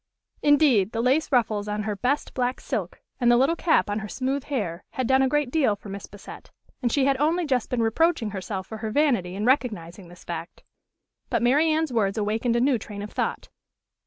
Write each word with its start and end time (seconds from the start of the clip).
Indeed, 0.41 0.93
the 0.93 0.99
lace 1.03 1.31
ruffles 1.31 1.67
on 1.67 1.83
her 1.83 1.95
"best" 1.95 2.33
black 2.33 2.59
silk, 2.59 3.01
and 3.19 3.29
the 3.31 3.37
little 3.37 3.55
cap 3.55 3.87
on 3.87 3.99
her 3.99 4.07
smooth 4.07 4.45
hair, 4.45 4.83
had 4.93 5.05
done 5.05 5.21
a 5.21 5.27
great 5.27 5.51
deal 5.51 5.75
for 5.75 5.89
Miss 5.89 6.07
Bassett; 6.07 6.49
and 6.81 6.91
she 6.91 7.05
had 7.05 7.17
only 7.17 7.45
just 7.45 7.69
been 7.69 7.83
reproaching 7.83 8.31
herself 8.31 8.65
for 8.65 8.79
her 8.79 8.89
vanity 8.89 9.35
in 9.35 9.45
recognizing 9.45 10.07
this 10.07 10.23
fact. 10.23 10.63
But 11.29 11.43
Mary 11.43 11.69
Anne's 11.71 11.93
words 11.93 12.17
awakened 12.17 12.55
a 12.55 12.59
new 12.61 12.79
train 12.79 13.03
of 13.03 13.11
thought. 13.11 13.49